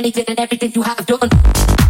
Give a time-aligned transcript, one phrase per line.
[0.00, 1.89] Anything and everything you have done.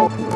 [0.00, 0.30] Thank